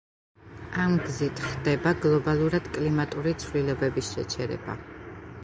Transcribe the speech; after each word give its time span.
ამ 0.83 0.95
გზით 1.03 1.43
ხდება 1.49 1.93
გლობალურად 2.07 2.71
კლიმატური 2.79 3.35
ცვლილების 3.45 4.11
შეჩერება. 4.17 4.81